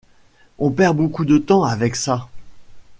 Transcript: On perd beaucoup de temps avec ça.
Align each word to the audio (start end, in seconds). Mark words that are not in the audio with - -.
On 0.57 0.71
perd 0.71 0.97
beaucoup 0.97 1.25
de 1.25 1.37
temps 1.37 1.61
avec 1.63 1.95
ça. 1.95 2.27